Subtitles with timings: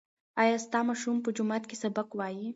[0.41, 2.47] ایا ستا ماشوم په جومات کې سبق وایي؟